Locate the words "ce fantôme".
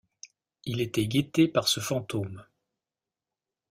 1.67-2.43